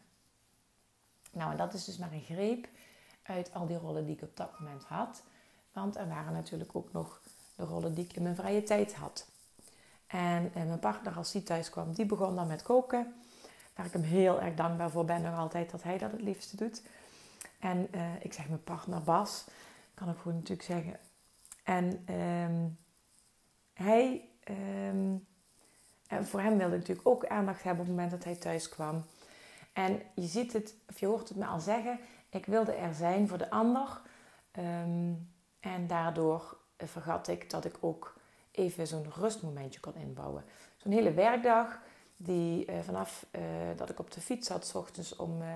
Nou, 1.32 1.52
en 1.52 1.58
dat 1.58 1.74
is 1.74 1.86
dus 1.86 1.98
maar 1.98 2.12
een 2.12 2.22
greep 2.22 2.68
uit 3.24 3.54
al 3.54 3.68
die 3.68 3.78
rollen 3.78 4.06
die 4.06 4.16
ik 4.16 4.22
op 4.22 4.38
dat 4.38 4.60
moment 4.60 4.84
had. 4.84 5.24
Want 5.74 5.96
er 5.96 6.08
waren 6.08 6.34
natuurlijk 6.34 6.76
ook 6.76 6.92
nog 6.92 7.22
rollen 7.66 7.94
die 7.94 8.04
ik 8.04 8.14
in 8.16 8.24
mijn 8.24 8.36
vrije 8.36 8.64
tijd 8.64 8.94
had. 8.94 9.28
En, 10.08 10.52
en 10.54 10.68
mijn 10.68 10.80
partner, 10.80 11.14
als 11.14 11.34
hij 11.34 11.42
thuis 11.42 11.70
kwam, 11.70 11.94
die 11.94 12.06
begon 12.06 12.36
dan 12.36 12.48
met 12.48 12.62
koken. 12.62 13.14
Waar 13.76 13.86
ik 13.86 13.94
hem 13.94 14.02
heel 14.02 14.42
erg 14.42 14.56
dankbaar 14.56 14.90
voor 14.90 15.06
ben, 15.06 15.22
nog 15.22 15.38
altijd 15.38 15.72
dat 15.72 15.84
hij 15.84 15.98
dat 15.98 16.12
het 16.12 16.22
liefste 16.22 16.56
doet. 16.56 16.82
En 17.60 17.88
uh, 17.96 18.02
ik 18.20 18.34
zeg 18.34 18.48
mijn 18.48 18.64
partner 18.64 19.02
Bas, 19.02 19.46
kan 19.94 20.10
ik 20.10 20.18
gewoon 20.18 20.38
natuurlijk 20.38 20.68
zeggen. 20.68 21.00
En 21.64 22.16
um, 22.16 22.78
hij, 23.74 24.30
um, 24.90 25.28
en 26.08 26.28
voor 26.28 26.42
hem 26.42 26.58
wilde 26.58 26.74
ik 26.74 26.80
natuurlijk 26.80 27.08
ook 27.08 27.26
aandacht 27.26 27.64
hebben 27.64 27.82
op 27.82 27.88
het 27.88 27.96
moment 27.96 28.12
dat 28.12 28.24
hij 28.24 28.36
thuis 28.36 28.70
kwam. 28.70 29.06
En 29.74 30.02
je 30.16 30.28
ziet 30.28 30.54
het, 30.54 30.76
of 30.90 31.00
je 31.00 31.06
hoort 31.06 31.30
het 31.30 31.38
me 31.38 31.46
al 31.46 31.60
zeggen, 31.60 32.00
ik 32.30 32.46
wilde 32.46 32.72
er 32.72 32.94
zijn 32.94 33.28
voor 33.28 33.38
de 33.38 33.50
ander. 33.50 34.02
Um, 34.60 35.30
en 35.60 35.88
daardoor 35.88 36.58
vergat 36.88 37.28
ik 37.28 37.50
dat 37.50 37.66
ik 37.66 37.76
ook 37.80 38.16
even 38.52 38.88
zo'n 38.88 39.12
rustmomentje 39.14 39.80
kon 39.80 39.96
inbouwen. 39.96 40.44
Zo'n 40.78 40.92
hele 40.92 41.14
werkdag 41.14 41.80
die 42.18 42.72
uh, 42.72 42.80
vanaf 42.80 43.26
uh, 43.32 43.42
dat 43.76 43.90
ik 43.90 44.00
op 44.00 44.12
de 44.12 44.22
fiets 44.22 44.48
zat, 44.48 44.66
s 44.66 44.76
ochtends 44.76 45.16
om 45.16 45.42
uh, 45.42 45.48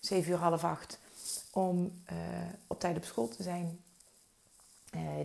7 0.00 0.32
uur 0.32 0.38
half 0.38 0.64
acht, 0.64 0.98
om 1.52 2.02
op 2.66 2.80
tijd 2.80 2.96
op 2.96 3.04
school 3.04 3.28
te 3.28 3.42
zijn. 3.42 3.80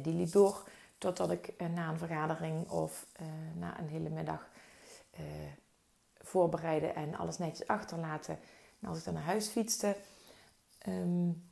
die 0.01 0.13
liep 0.13 0.31
door 0.31 0.69
totdat 0.97 1.31
ik 1.31 1.53
na 1.57 1.89
een 1.89 1.97
vergadering 1.97 2.69
of 2.69 3.05
na 3.53 3.79
een 3.79 3.87
hele 3.87 4.09
middag 4.09 4.49
voorbereiden 6.21 6.95
en 6.95 7.15
alles 7.15 7.37
netjes 7.37 7.67
achterlaten. 7.67 8.39
En 8.79 8.89
als 8.89 8.97
ik 8.97 9.03
dan 9.03 9.13
naar 9.13 9.23
huis 9.23 9.47
fietste, 9.47 9.95
um, 10.87 11.49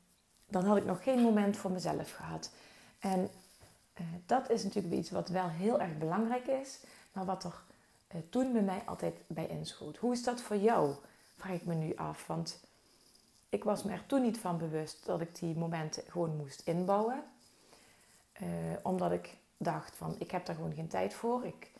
dan 0.48 0.65
had 0.65 0.77
ik 0.77 0.86
nog 0.86 1.03
geen 1.03 1.22
moment 1.22 1.58
voor 1.58 1.72
mezelf 1.72 2.12
gehad. 2.12 2.51
En 3.00 3.29
uh, 4.00 4.06
dat 4.25 4.50
is 4.50 4.64
natuurlijk 4.64 4.94
iets 4.94 5.12
wat 5.12 5.30
wel 5.30 5.50
heel 5.50 5.80
erg 5.82 5.98
belangrijk 5.98 6.48
is, 6.48 6.80
maar 7.12 7.25
wat 7.25 7.44
er 7.44 7.64
uh, 8.16 8.22
toen 8.30 8.54
bij 8.54 8.62
mij 8.62 8.82
altijd 8.86 9.16
bij 9.28 9.48
inschoot. 9.48 9.98
Hoe 9.98 10.14
is 10.14 10.24
dat 10.24 10.42
voor 10.42 10.58
jou? 10.58 10.96
Vraag 11.36 11.54
ik 11.54 11.66
me 11.66 11.74
nu 11.74 11.96
af. 11.96 12.28
Want 12.28 12.60
ik 13.50 13.64
was 13.64 13.84
me 13.84 13.92
er 13.92 14.06
toen 14.06 14.22
niet 14.22 14.38
van 14.38 14.58
bewust 14.58 15.06
dat 15.06 15.22
ik 15.22 15.40
die 15.40 15.58
momenten 15.58 16.04
gewoon 16.08 16.38
moest 16.38 16.62
inbouwen. 16.66 17.24
Uh, 18.42 18.48
omdat 18.82 19.12
ik 19.12 19.38
dacht 19.58 19.96
van, 19.96 20.16
ik 20.18 20.32
heb 20.32 20.46
daar 20.46 20.56
gewoon 20.56 20.74
geen 20.74 20.88
tijd 20.88 21.14
voor. 21.14 21.46
Ik, 21.46 21.72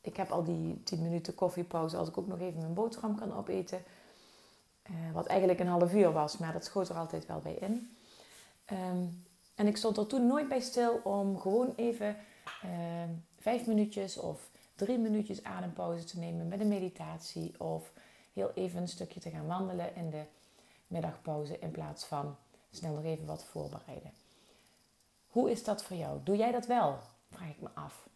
ik 0.00 0.16
heb 0.16 0.30
al 0.30 0.44
die 0.44 0.82
10 0.82 1.02
minuten 1.02 1.34
koffiepauze 1.34 1.96
als 1.96 2.08
ik 2.08 2.18
ook 2.18 2.26
nog 2.26 2.40
even 2.40 2.60
mijn 2.60 2.74
boterham 2.74 3.14
kan 3.16 3.36
opeten. 3.36 3.82
wat 5.12 5.26
eigenlijk 5.26 5.60
een 5.60 5.66
half 5.66 5.94
uur 5.94 6.12
was, 6.12 6.38
maar 6.38 6.52
dat 6.52 6.64
schoot 6.64 6.88
er 6.88 6.96
altijd 6.96 7.26
wel 7.26 7.40
bij 7.40 7.54
in. 7.54 7.96
Um, 8.72 9.26
en 9.58 9.66
ik 9.66 9.76
stond 9.76 9.96
er 9.96 10.06
toen 10.06 10.26
nooit 10.26 10.48
bij 10.48 10.60
stil 10.60 11.00
om 11.04 11.40
gewoon 11.40 11.72
even 11.76 12.16
uh, 12.64 12.70
vijf 13.38 13.66
minuutjes 13.66 14.18
of 14.18 14.50
drie 14.74 14.98
minuutjes 14.98 15.42
adempauze 15.42 16.04
te 16.04 16.18
nemen 16.18 16.48
met 16.48 16.60
een 16.60 16.68
meditatie. 16.68 17.60
Of 17.60 17.92
heel 18.32 18.52
even 18.54 18.80
een 18.80 18.88
stukje 18.88 19.20
te 19.20 19.30
gaan 19.30 19.46
wandelen 19.46 19.94
in 19.94 20.10
de 20.10 20.22
middagpauze 20.86 21.58
in 21.58 21.70
plaats 21.70 22.04
van 22.04 22.36
snel 22.70 22.94
nog 22.94 23.04
even 23.04 23.26
wat 23.26 23.44
voorbereiden. 23.44 24.12
Hoe 25.26 25.50
is 25.50 25.64
dat 25.64 25.82
voor 25.82 25.96
jou? 25.96 26.20
Doe 26.22 26.36
jij 26.36 26.52
dat 26.52 26.66
wel? 26.66 26.98
Vraag 27.30 27.48
ik 27.48 27.60
me 27.60 27.68
af. 27.74 28.08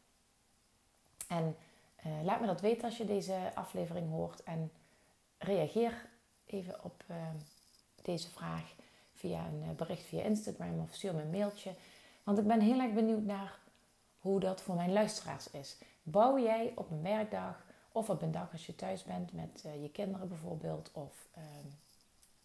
En 1.29 1.57
uh, 2.07 2.23
laat 2.25 2.41
me 2.41 2.47
dat 2.47 2.61
weten 2.61 2.85
als 2.85 2.97
je 2.97 3.05
deze 3.05 3.51
aflevering 3.55 4.11
hoort 4.11 4.43
en 4.43 4.73
reageer 5.39 6.09
even 6.47 6.85
op 6.85 7.05
uh, 7.11 7.17
deze 8.03 8.31
vraag 8.31 8.75
via 9.23 9.47
een 9.47 9.63
eh, 9.63 9.77
bericht 9.77 10.07
via 10.07 10.23
Instagram 10.23 10.81
of 10.81 10.95
stuur 10.95 11.15
me 11.15 11.23
een 11.23 11.31
mailtje. 11.31 11.75
Want 12.23 12.39
ik 12.39 12.47
ben 12.47 12.61
heel 12.61 12.81
erg 12.81 12.93
benieuwd 12.93 13.25
naar 13.25 13.59
hoe 14.21 14.41
dat 14.41 14.61
voor 14.61 14.75
mijn 14.75 14.93
luisteraars 14.93 15.51
is. 15.51 15.77
Bouw 16.03 16.39
jij 16.39 16.73
op 16.75 16.91
een 16.91 17.03
werkdag 17.03 17.65
of 17.93 18.11
op 18.11 18.23
een 18.23 18.33
dag 18.33 18.53
als 18.53 18.67
je 18.67 18.75
thuis 18.75 19.03
bent 19.05 19.33
met 19.33 19.63
uh, 19.67 19.83
je 19.83 19.91
kinderen 19.91 20.29
bijvoorbeeld, 20.29 20.91
of 20.93 21.29
uh, 21.39 21.45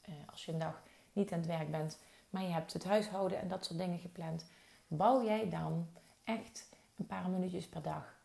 uh, 0.10 0.16
als 0.32 0.46
je 0.46 0.52
een 0.52 0.60
dag 0.60 0.82
niet 1.14 1.32
aan 1.32 1.40
het 1.40 1.48
werk 1.48 1.72
bent, 1.72 2.00
maar 2.30 2.42
je 2.42 2.50
hebt 2.50 2.74
het 2.74 2.84
huishouden 2.84 3.40
en 3.40 3.48
dat 3.48 3.66
soort 3.66 3.80
dingen 3.80 4.00
gepland, 4.00 4.46
bouw 4.88 5.24
jij 5.24 5.50
dan 5.50 5.88
echt 6.24 6.70
een 6.98 7.06
paar 7.06 7.30
minuutjes 7.30 7.68
per 7.68 7.82
dag 7.82 8.16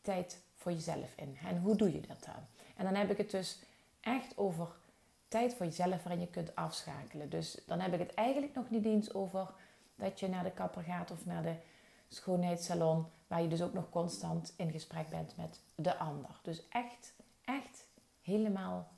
tijd 0.00 0.42
voor 0.56 0.72
jezelf 0.72 1.12
in? 1.16 1.38
En 1.46 1.58
hoe 1.58 1.76
doe 1.76 1.92
je 1.92 2.00
dat 2.00 2.24
dan? 2.24 2.46
En 2.76 2.84
dan 2.84 2.94
heb 2.94 3.10
ik 3.10 3.16
het 3.16 3.30
dus 3.30 3.58
echt 4.00 4.38
over 4.38 4.68
tijd 5.32 5.54
voor 5.54 5.66
jezelf 5.66 6.02
waarin 6.02 6.20
je 6.20 6.30
kunt 6.30 6.54
afschakelen. 6.54 7.30
Dus 7.30 7.58
dan 7.66 7.80
heb 7.80 7.92
ik 7.92 7.98
het 7.98 8.14
eigenlijk 8.14 8.54
nog 8.54 8.70
niet 8.70 8.84
eens 8.84 9.14
over 9.14 9.54
dat 9.94 10.20
je 10.20 10.28
naar 10.28 10.44
de 10.44 10.50
kapper 10.50 10.82
gaat 10.82 11.10
of 11.10 11.26
naar 11.26 11.42
de 11.42 11.54
schoonheidssalon, 12.08 13.06
waar 13.26 13.42
je 13.42 13.48
dus 13.48 13.62
ook 13.62 13.72
nog 13.72 13.90
constant 13.90 14.54
in 14.56 14.70
gesprek 14.70 15.08
bent 15.08 15.36
met 15.36 15.60
de 15.74 15.96
ander. 15.96 16.40
Dus 16.42 16.68
echt, 16.68 17.14
echt 17.44 17.86
helemaal 18.22 18.92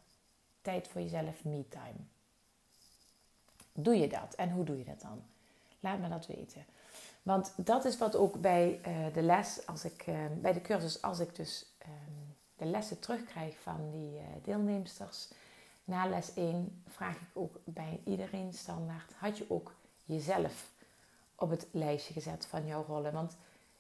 tijd 0.63 0.89
voor 0.89 1.01
jezelf, 1.01 1.45
me-time. 1.45 1.99
Doe 3.73 3.97
je 3.97 4.09
dat 4.09 4.35
en 4.35 4.51
hoe 4.51 4.65
doe 4.65 4.79
je 4.79 4.85
dat 4.85 5.01
dan? 5.01 5.23
Laat 5.81 5.99
me 5.99 6.09
dat 6.09 6.27
weten. 6.27 6.65
Want 7.23 7.53
dat 7.57 7.85
is 7.85 7.99
wat 7.99 8.17
ook 8.17 8.41
bij 8.41 8.81
uh, 8.87 9.15
de 9.15 9.23
les, 9.23 9.67
als 9.67 9.85
ik, 9.85 10.07
uh, 10.07 10.27
bij 10.41 10.53
de 10.53 10.61
cursus, 10.61 11.03
als 11.03 11.19
ik 11.19 11.35
dus 11.37 11.67
uh, 11.83 11.89
de 12.57 12.65
lessen 12.65 12.99
terugkrijg 12.99 13.61
van 13.61 13.91
die 13.91 14.13
uh, 14.15 14.25
deelnemsters, 14.43 15.29
na 15.85 16.07
les 16.07 16.35
1 16.35 16.83
vraag 16.87 17.17
ik 17.17 17.29
ook 17.33 17.61
bij 17.65 18.01
iedereen 18.05 18.53
standaard: 18.53 19.13
had 19.13 19.39
je 19.39 19.51
ook 19.51 19.75
jezelf 20.05 20.71
op 21.35 21.51
het 21.51 21.67
lijstje 21.71 22.13
gezet 22.13 22.47
van 22.47 22.67
jouw 22.67 22.85
rollen? 22.85 23.13
Want 23.13 23.37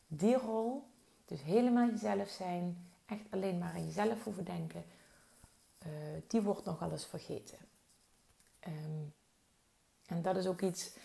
die 0.06 0.36
rol, 0.36 0.84
dus 1.24 1.42
helemaal 1.42 1.88
jezelf 1.88 2.28
zijn, 2.28 2.88
echt 3.06 3.24
alleen 3.30 3.58
maar 3.58 3.72
aan 3.72 3.84
jezelf 3.84 4.24
hoeven 4.24 4.44
denken, 4.44 4.84
uh, 5.86 5.90
die 6.26 6.42
wordt 6.42 6.64
nogal 6.64 6.90
eens 6.90 7.06
vergeten. 7.06 7.58
Um, 8.66 9.12
en 10.06 10.22
dat 10.22 10.36
is 10.36 10.46
ook 10.46 10.60
iets 10.60 10.96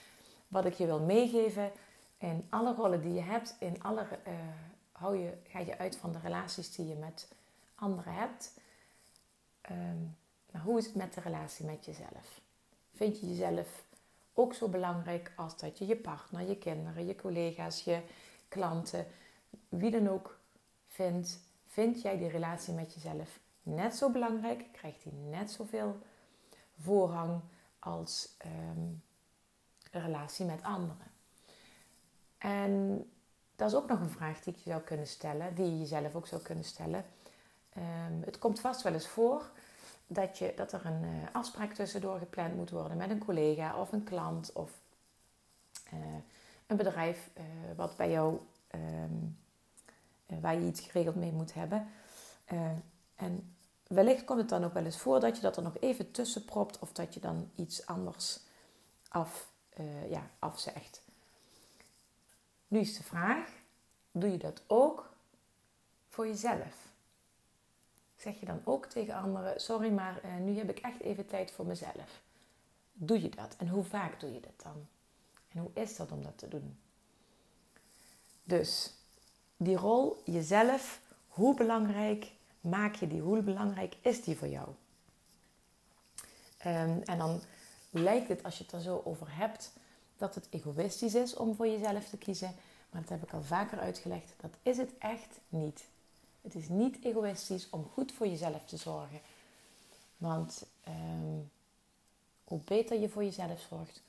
wat 0.47 0.65
ik 0.65 0.73
je 0.73 0.85
wil 0.85 0.99
meegeven. 0.99 1.71
In 2.17 2.47
alle 2.49 2.73
rollen 2.73 3.01
die 3.01 3.13
je 3.13 3.21
hebt, 3.21 3.55
in 3.59 3.83
alle, 3.83 4.07
uh, 4.27 4.33
hou 4.91 5.17
je, 5.17 5.37
ga 5.43 5.59
je 5.59 5.77
uit 5.77 5.95
van 5.95 6.11
de 6.11 6.19
relaties 6.19 6.75
die 6.75 6.87
je 6.87 6.95
met 6.95 7.27
anderen 7.75 8.13
hebt. 8.13 8.53
Hoe 10.63 10.77
is 10.77 10.85
het 10.85 10.95
met 10.95 11.13
de 11.13 11.21
relatie 11.21 11.65
met 11.65 11.85
jezelf? 11.85 12.41
Vind 12.93 13.19
je 13.19 13.29
jezelf 13.29 13.85
ook 14.33 14.53
zo 14.53 14.67
belangrijk 14.67 15.31
als 15.35 15.57
dat 15.57 15.77
je 15.77 15.85
je 15.85 15.95
partner, 15.95 16.47
je 16.47 16.57
kinderen, 16.57 17.05
je 17.05 17.15
collega's, 17.15 17.83
je 17.83 18.01
klanten, 18.47 19.05
wie 19.69 19.91
dan 19.91 20.09
ook 20.09 20.39
vindt? 20.87 21.39
Vind 21.65 22.01
jij 22.01 22.17
die 22.17 22.29
relatie 22.29 22.73
met 22.73 22.93
jezelf 22.93 23.39
net 23.63 23.95
zo 23.95 24.11
belangrijk? 24.11 24.65
Krijgt 24.71 25.03
die 25.03 25.13
net 25.13 25.51
zoveel 25.51 25.97
voorrang 26.79 27.41
als 27.79 28.35
um, 28.45 29.03
een 29.91 30.01
relatie 30.01 30.45
met 30.45 30.63
anderen? 30.63 31.11
En 32.37 33.05
dat 33.55 33.69
is 33.69 33.75
ook 33.75 33.87
nog 33.87 33.99
een 33.99 34.09
vraag 34.09 34.39
die 34.39 34.53
ik 34.53 34.59
je 34.59 34.69
zou 34.69 34.81
kunnen 34.81 35.07
stellen, 35.07 35.55
die 35.55 35.65
je 35.65 35.79
jezelf 35.79 36.15
ook 36.15 36.27
zou 36.27 36.41
kunnen 36.41 36.63
stellen. 36.63 37.05
Um, 37.77 38.21
het 38.23 38.39
komt 38.39 38.59
vast 38.59 38.81
wel 38.81 38.93
eens 38.93 39.07
voor 39.07 39.51
dat, 40.11 40.37
je, 40.37 40.53
dat 40.55 40.71
er 40.71 40.85
een 40.85 41.03
uh, 41.03 41.09
afspraak 41.31 41.73
tussendoor 41.73 42.19
gepland 42.19 42.55
moet 42.55 42.69
worden 42.69 42.97
met 42.97 43.09
een 43.09 43.25
collega 43.25 43.79
of 43.79 43.91
een 43.91 44.03
klant 44.03 44.51
of 44.53 44.71
een 46.67 46.77
bedrijf 46.77 47.29
wat 47.75 47.95
bij 47.95 48.11
jou, 48.11 48.39
ehm, 48.67 50.41
waar 50.41 50.59
je 50.59 50.67
iets 50.67 50.81
geregeld 50.81 51.15
mee 51.15 51.31
moet 51.31 51.53
hebben. 51.53 51.87
en 53.15 53.55
wellicht 53.87 54.23
komt 54.23 54.39
het 54.39 54.49
dan 54.49 54.63
ook 54.63 54.73
wel 54.73 54.85
eens 54.85 54.97
voor 54.97 55.19
dat 55.19 55.35
je 55.35 55.41
dat 55.41 55.57
er 55.57 55.63
nog 55.63 55.77
even 55.79 56.11
tussen 56.11 56.45
propt 56.45 56.79
of 56.79 56.91
dat 56.91 57.13
je 57.13 57.19
dan 57.19 57.51
iets 57.55 57.85
anders 57.85 58.39
af, 59.07 59.49
ja, 60.09 60.29
afzegt. 60.39 61.01
Nu 62.67 62.79
is 62.79 62.97
de 62.97 63.03
vraag, 63.03 63.49
doe 64.11 64.31
je 64.31 64.37
dat 64.37 64.61
ook 64.67 65.09
voor 66.07 66.27
jezelf? 66.27 66.88
Zeg 68.19 68.39
je 68.39 68.45
dan 68.45 68.61
ook 68.63 68.85
tegen 68.85 69.13
anderen, 69.13 69.61
sorry 69.61 69.89
maar 69.89 70.21
uh, 70.25 70.35
nu 70.35 70.57
heb 70.57 70.69
ik 70.69 70.79
echt 70.79 70.99
even 70.99 71.27
tijd 71.27 71.51
voor 71.51 71.65
mezelf. 71.65 72.21
Doe 72.93 73.21
je 73.21 73.29
dat? 73.29 73.55
En 73.57 73.67
hoe 73.67 73.83
vaak 73.83 74.19
doe 74.19 74.33
je 74.33 74.39
dat 74.39 74.61
dan? 74.63 74.87
En 75.49 75.59
hoe 75.59 75.69
is 75.73 75.95
dat 75.95 76.11
om 76.11 76.23
dat 76.23 76.37
te 76.37 76.47
doen? 76.47 76.79
Dus 78.43 78.93
die 79.57 79.75
rol 79.75 80.21
jezelf, 80.25 81.01
hoe 81.27 81.55
belangrijk 81.55 82.31
maak 82.61 82.95
je 82.95 83.07
die? 83.07 83.21
Hoe 83.21 83.41
belangrijk 83.41 83.95
is 84.01 84.23
die 84.23 84.37
voor 84.37 84.47
jou? 84.47 84.67
Um, 86.65 87.01
en 87.03 87.17
dan 87.17 87.41
lijkt 87.89 88.27
het, 88.27 88.43
als 88.43 88.57
je 88.57 88.63
het 88.63 88.73
er 88.73 88.81
zo 88.81 89.01
over 89.05 89.35
hebt, 89.35 89.73
dat 90.17 90.35
het 90.35 90.47
egoïstisch 90.49 91.15
is 91.15 91.35
om 91.35 91.55
voor 91.55 91.67
jezelf 91.67 92.09
te 92.09 92.17
kiezen. 92.17 92.55
Maar 92.89 93.01
dat 93.01 93.09
heb 93.09 93.23
ik 93.23 93.33
al 93.33 93.43
vaker 93.43 93.79
uitgelegd. 93.79 94.33
Dat 94.41 94.57
is 94.61 94.77
het 94.77 94.97
echt 94.97 95.39
niet. 95.49 95.83
Het 96.41 96.55
is 96.55 96.69
niet 96.69 97.03
egoïstisch 97.03 97.69
om 97.69 97.85
goed 97.93 98.11
voor 98.11 98.27
jezelf 98.27 98.65
te 98.65 98.77
zorgen. 98.77 99.21
Want 100.17 100.65
ehm, 100.83 101.39
hoe 102.43 102.59
beter 102.65 102.99
je 102.99 103.09
voor 103.09 103.23
jezelf 103.23 103.59
zorgt, 103.69 104.01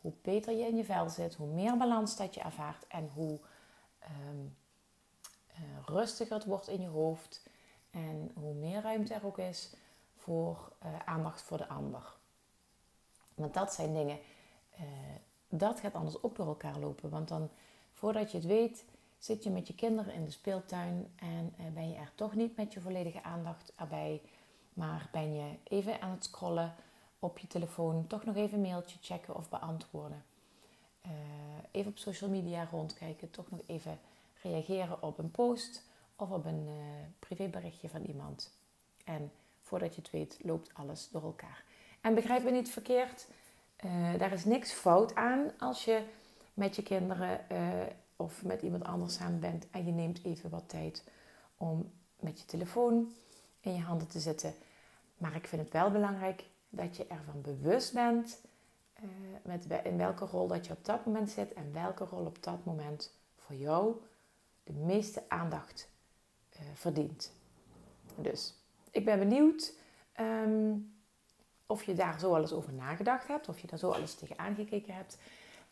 hoe 0.00 0.12
beter 0.22 0.56
je 0.56 0.66
in 0.66 0.76
je 0.76 0.84
vel 0.84 1.08
zit, 1.08 1.34
hoe 1.34 1.46
meer 1.46 1.76
balans 1.76 2.16
dat 2.16 2.34
je 2.34 2.40
ervaart 2.40 2.86
en 2.86 3.10
hoe 3.14 3.38
ehm, 3.98 4.46
eh, 5.46 5.62
rustiger 5.86 6.34
het 6.34 6.44
wordt 6.44 6.68
in 6.68 6.80
je 6.80 6.88
hoofd 6.88 7.42
en 7.90 8.30
hoe 8.34 8.54
meer 8.54 8.82
ruimte 8.82 9.14
er 9.14 9.26
ook 9.26 9.38
is 9.38 9.70
voor 10.16 10.72
uh, 10.84 10.98
aandacht 11.04 11.42
voor 11.42 11.56
de 11.56 11.68
ander. 11.68 12.14
Want 13.34 13.54
dat 13.54 13.74
zijn 13.74 13.94
dingen, 13.94 14.18
uh, 14.80 14.86
dat 15.48 15.80
gaat 15.80 15.94
anders 15.94 16.22
ook 16.22 16.36
door 16.36 16.46
elkaar 16.46 16.78
lopen. 16.78 17.10
Want 17.10 17.28
dan, 17.28 17.50
voordat 17.92 18.30
je 18.30 18.36
het 18.36 18.46
weet, 18.46 18.84
zit 19.26 19.44
je 19.44 19.50
met 19.50 19.66
je 19.66 19.74
kinderen 19.74 20.12
in 20.12 20.24
de 20.24 20.30
speeltuin 20.30 21.12
en 21.16 21.54
eh, 21.58 21.66
ben 21.74 21.88
je 21.88 21.94
er 21.96 22.12
toch 22.14 22.34
niet 22.34 22.56
met 22.56 22.72
je 22.72 22.80
volledige 22.80 23.22
aandacht 23.22 23.72
erbij, 23.76 24.22
maar 24.74 25.08
ben 25.12 25.34
je 25.34 25.54
even 25.64 26.00
aan 26.00 26.10
het 26.10 26.24
scrollen 26.24 26.74
op 27.18 27.38
je 27.38 27.46
telefoon, 27.46 28.06
toch 28.06 28.24
nog 28.24 28.36
even 28.36 28.54
een 28.58 28.68
mailtje 28.68 28.98
checken 29.00 29.36
of 29.36 29.48
beantwoorden. 29.48 30.24
Uh, 31.06 31.12
even 31.70 31.90
op 31.90 31.98
social 31.98 32.30
media 32.30 32.68
rondkijken, 32.70 33.30
toch 33.30 33.50
nog 33.50 33.60
even 33.66 33.98
reageren 34.42 35.02
op 35.02 35.18
een 35.18 35.30
post 35.30 35.82
of 36.16 36.30
op 36.30 36.44
een 36.44 36.66
uh, 36.66 36.74
privéberichtje 37.18 37.88
van 37.88 38.02
iemand. 38.02 38.58
En 39.04 39.32
voordat 39.62 39.94
je 39.94 40.00
het 40.00 40.10
weet, 40.10 40.38
loopt 40.42 40.74
alles 40.74 41.08
door 41.10 41.22
elkaar. 41.22 41.64
En 42.00 42.14
begrijp 42.14 42.44
me 42.44 42.50
niet 42.50 42.70
verkeerd, 42.70 43.28
uh, 43.84 44.18
daar 44.18 44.32
is 44.32 44.44
niks 44.44 44.72
fout 44.72 45.14
aan 45.14 45.50
als 45.58 45.84
je 45.84 46.02
met 46.54 46.76
je 46.76 46.82
kinderen 46.82 47.40
of 48.16 48.44
met 48.44 48.62
iemand 48.62 48.84
anders 48.84 49.14
samen 49.14 49.40
bent 49.40 49.66
en 49.70 49.86
je 49.86 49.92
neemt 49.92 50.24
even 50.24 50.50
wat 50.50 50.68
tijd 50.68 51.04
om 51.56 51.92
met 52.20 52.40
je 52.40 52.46
telefoon 52.46 53.12
in 53.60 53.74
je 53.74 53.80
handen 53.80 54.08
te 54.08 54.20
zitten. 54.20 54.54
Maar 55.16 55.34
ik 55.34 55.46
vind 55.46 55.62
het 55.62 55.72
wel 55.72 55.90
belangrijk 55.90 56.44
dat 56.68 56.96
je 56.96 57.06
ervan 57.06 57.40
bewust 57.40 57.92
bent 57.92 58.40
uh, 59.02 59.10
met 59.42 59.66
in 59.84 59.96
welke 59.96 60.24
rol 60.24 60.46
dat 60.46 60.66
je 60.66 60.72
op 60.72 60.84
dat 60.84 61.06
moment 61.06 61.30
zit 61.30 61.52
en 61.52 61.72
welke 61.72 62.04
rol 62.04 62.24
op 62.24 62.42
dat 62.42 62.64
moment 62.64 63.12
voor 63.36 63.56
jou 63.56 63.96
de 64.64 64.72
meeste 64.72 65.22
aandacht 65.28 65.88
uh, 66.52 66.60
verdient. 66.74 67.32
Dus 68.14 68.54
ik 68.90 69.04
ben 69.04 69.18
benieuwd 69.18 69.74
um, 70.20 70.94
of 71.66 71.82
je 71.82 71.94
daar 71.94 72.20
zo 72.20 72.34
alles 72.34 72.52
over 72.52 72.72
nagedacht 72.72 73.28
hebt, 73.28 73.48
of 73.48 73.58
je 73.58 73.66
daar 73.66 73.78
zo 73.78 73.90
alles 73.90 74.14
tegenaan 74.14 74.54
gekeken 74.54 74.94
hebt. 74.94 75.18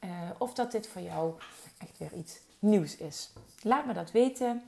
Uh, 0.05 0.31
of 0.38 0.55
dat 0.55 0.73
dit 0.73 0.87
voor 0.87 1.03
jou 1.03 1.35
echt 1.79 1.99
weer 1.99 2.12
iets 2.12 2.40
nieuws 2.59 2.97
is. 2.97 3.31
Laat 3.62 3.87
me 3.87 3.93
dat 3.93 4.11
weten. 4.11 4.62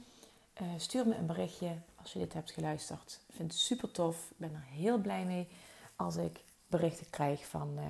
Uh, 0.62 0.68
stuur 0.76 1.06
me 1.06 1.14
een 1.14 1.26
berichtje 1.26 1.76
als 1.94 2.12
je 2.12 2.18
dit 2.18 2.32
hebt 2.32 2.50
geluisterd. 2.50 3.20
Ik 3.28 3.34
vind 3.34 3.52
het 3.52 3.60
super 3.60 3.90
tof. 3.90 4.30
Ik 4.30 4.36
ben 4.36 4.54
er 4.54 4.64
heel 4.70 4.98
blij 4.98 5.24
mee 5.24 5.48
als 5.96 6.16
ik 6.16 6.40
berichten 6.66 7.10
krijg 7.10 7.46
van 7.46 7.78
uh, 7.78 7.84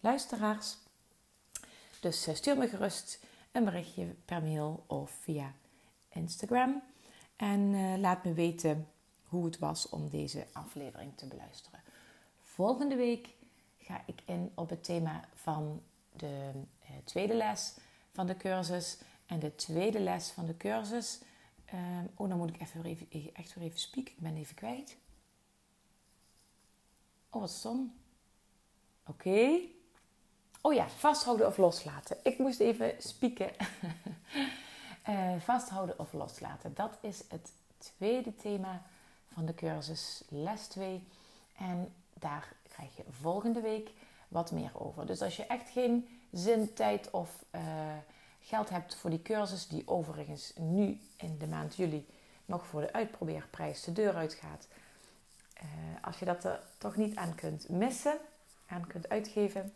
luisteraars. 0.00 0.76
Dus 2.00 2.28
uh, 2.28 2.34
stuur 2.34 2.56
me 2.56 2.68
gerust 2.68 3.20
een 3.52 3.64
berichtje 3.64 4.06
per 4.24 4.42
mail 4.42 4.84
of 4.86 5.10
via 5.10 5.52
Instagram. 6.08 6.82
En 7.36 8.00
laat 8.00 8.24
me 8.24 8.32
weten 8.32 8.88
hoe 9.24 9.44
het 9.44 9.58
was 9.58 9.88
om 9.88 10.08
deze 10.08 10.46
aflevering 10.52 11.12
te 11.16 11.26
beluisteren. 11.26 11.80
Volgende 12.40 12.96
week 12.96 13.28
ga 13.78 14.02
ik 14.06 14.22
in 14.24 14.52
op 14.54 14.70
het 14.70 14.84
thema 14.84 15.28
van 15.34 15.82
de 16.12 16.50
tweede 17.04 17.34
les 17.34 17.74
van 18.12 18.26
de 18.26 18.36
cursus. 18.36 18.98
En 19.26 19.38
de 19.38 19.54
tweede 19.54 20.00
les 20.00 20.30
van 20.30 20.46
de 20.46 20.56
cursus. 20.56 21.18
Uh, 21.74 21.80
oh, 22.14 22.28
dan 22.28 22.38
moet 22.38 22.48
ik 22.48 22.60
even, 22.60 22.84
even, 22.84 23.34
echt 23.34 23.54
weer 23.54 23.64
even 23.64 23.78
spieken. 23.78 24.14
Ik 24.14 24.20
ben 24.20 24.36
even 24.36 24.54
kwijt. 24.54 24.96
Oh, 27.30 27.40
wat 27.40 27.50
stom. 27.50 27.94
Oké. 29.06 29.58
Oh 30.60 30.74
ja, 30.74 30.88
vasthouden 30.88 31.46
of 31.46 31.56
loslaten. 31.56 32.16
Ik 32.22 32.38
moest 32.38 32.60
even 32.60 32.94
spieken. 32.98 33.50
uh, 35.08 35.40
vasthouden 35.50 35.98
of 35.98 36.12
loslaten. 36.12 36.74
Dat 36.74 36.98
is 37.00 37.22
het 37.28 37.52
tweede 37.78 38.36
thema 38.36 38.82
van 39.32 39.46
de 39.46 39.54
cursus, 39.54 40.22
les 40.28 40.66
2. 40.66 41.02
En 41.56 41.94
daar 42.14 42.52
krijg 42.68 42.96
je 42.96 43.04
volgende 43.10 43.60
week 43.60 43.90
wat 44.28 44.52
meer 44.52 44.70
over. 44.72 45.06
Dus 45.06 45.22
als 45.22 45.36
je 45.36 45.46
echt 45.46 45.68
geen 45.70 46.20
zin, 46.32 46.74
tijd 46.74 47.10
of 47.10 47.44
uh, 47.54 47.60
geld 48.40 48.68
hebt 48.68 48.94
voor 48.94 49.10
die 49.10 49.22
cursus, 49.22 49.68
die 49.68 49.88
overigens 49.88 50.52
nu 50.56 51.00
in 51.16 51.38
de 51.38 51.46
maand 51.46 51.76
juli 51.76 52.06
nog 52.44 52.66
voor 52.66 52.80
de 52.80 52.92
uitprobeerprijs 52.92 53.82
de 53.82 53.92
deur 53.92 54.14
uitgaat. 54.14 54.68
Uh, 55.62 55.68
als 56.02 56.18
je 56.18 56.24
dat 56.24 56.44
er 56.44 56.60
toch 56.78 56.96
niet 56.96 57.16
aan 57.16 57.34
kunt 57.34 57.68
missen, 57.68 58.18
aan 58.66 58.86
kunt 58.86 59.08
uitgeven, 59.08 59.72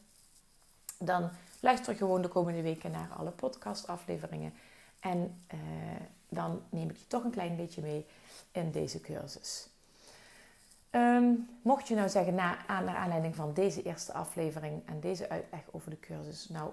dan 0.98 1.30
luister 1.60 1.94
gewoon 1.94 2.22
de 2.22 2.28
komende 2.28 2.62
weken 2.62 2.90
naar 2.90 3.08
alle 3.16 3.30
podcastafleveringen. 3.30 4.54
En 5.00 5.42
uh, 5.54 5.60
dan 6.28 6.62
neem 6.68 6.90
ik 6.90 6.96
je 6.96 7.06
toch 7.06 7.24
een 7.24 7.30
klein 7.30 7.56
beetje 7.56 7.82
mee 7.82 8.06
in 8.52 8.70
deze 8.70 9.00
cursus. 9.00 9.68
Um, 10.90 11.48
mocht 11.62 11.88
je 11.88 11.94
nou 11.94 12.08
zeggen, 12.08 12.34
na, 12.34 12.58
naar 12.68 12.96
aanleiding 12.96 13.36
van 13.36 13.54
deze 13.54 13.82
eerste 13.82 14.12
aflevering 14.12 14.86
en 14.86 15.00
deze 15.00 15.28
uitleg 15.28 15.62
over 15.70 15.90
de 15.90 16.00
cursus, 16.00 16.48
nou, 16.48 16.72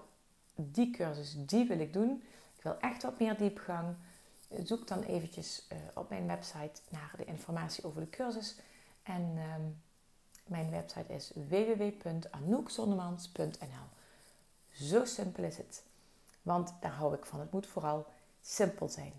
die 0.56 0.92
cursus, 0.92 1.36
die 1.38 1.68
wil 1.68 1.80
ik 1.80 1.94
doen. 1.94 2.24
Ik 2.56 2.64
wil 2.64 2.80
echt 2.80 3.04
wat 3.04 3.20
meer 3.20 3.38
diepgang. 3.38 3.96
Zoek 4.64 4.88
dan 4.88 5.04
eventjes 5.04 5.68
uh, 5.72 5.78
op 5.94 6.10
mijn 6.10 6.28
website 6.28 6.82
naar 6.90 7.14
de 7.18 7.26
informatie 7.26 7.84
over 7.84 8.02
de 8.02 8.10
cursus. 8.10 8.60
En 9.04 9.22
um, 9.22 9.82
mijn 10.46 10.70
website 10.70 11.14
is 11.14 11.32
www.anoukzondemans.nl 11.50 13.88
Zo 14.72 15.06
simpel 15.06 15.44
is 15.44 15.58
het. 15.58 15.84
Want 16.42 16.74
daar 16.80 16.92
hou 16.92 17.16
ik 17.16 17.26
van. 17.26 17.40
Het 17.40 17.52
moet 17.52 17.68
vooral 17.68 18.06
simpel 18.42 18.90
zijn. 18.90 19.14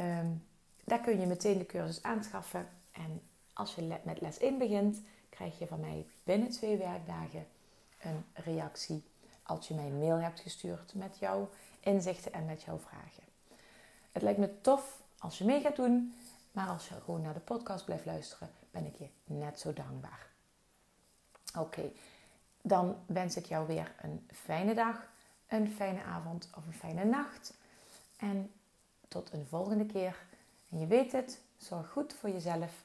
Um, 0.00 0.46
daar 0.84 1.00
kun 1.00 1.20
je 1.20 1.26
meteen 1.26 1.58
de 1.58 1.66
cursus 1.66 2.02
aanschaffen. 2.02 2.68
En 2.92 3.22
als 3.54 3.74
je 3.74 3.98
met 4.02 4.20
les 4.20 4.38
1 4.38 4.58
begint, 4.58 5.02
krijg 5.28 5.58
je 5.58 5.66
van 5.66 5.80
mij 5.80 6.06
binnen 6.24 6.50
twee 6.50 6.76
werkdagen 6.76 7.46
een 8.00 8.24
reactie 8.34 9.04
als 9.42 9.68
je 9.68 9.74
mij 9.74 9.86
een 9.86 9.98
mail 9.98 10.20
hebt 10.20 10.40
gestuurd 10.40 10.94
met 10.94 11.18
jouw 11.18 11.48
inzichten 11.80 12.32
en 12.32 12.44
met 12.44 12.62
jouw 12.62 12.78
vragen. 12.78 13.22
Het 14.12 14.22
lijkt 14.22 14.38
me 14.38 14.60
tof 14.60 15.02
als 15.18 15.38
je 15.38 15.44
mee 15.44 15.60
gaat 15.60 15.76
doen, 15.76 16.14
maar 16.52 16.68
als 16.68 16.88
je 16.88 16.94
gewoon 17.04 17.22
naar 17.22 17.34
de 17.34 17.40
podcast 17.40 17.84
blijft 17.84 18.04
luisteren, 18.04 18.50
ben 18.70 18.86
ik 18.86 18.96
je 18.96 19.08
net 19.24 19.60
zo 19.60 19.72
dankbaar. 19.72 20.26
Oké, 21.58 21.90
dan 22.62 22.96
wens 23.06 23.36
ik 23.36 23.46
jou 23.46 23.66
weer 23.66 23.94
een 24.02 24.28
fijne 24.32 24.74
dag, 24.74 25.08
een 25.46 25.70
fijne 25.70 26.02
avond 26.02 26.50
of 26.56 26.66
een 26.66 26.74
fijne 26.74 27.04
nacht. 27.04 27.54
En 28.16 28.52
tot 29.08 29.32
een 29.32 29.46
volgende 29.46 29.86
keer. 29.86 30.26
En 30.70 30.78
je 30.78 30.86
weet 30.86 31.12
het, 31.12 31.40
zorg 31.56 31.90
goed 31.90 32.12
voor 32.12 32.30
jezelf, 32.30 32.84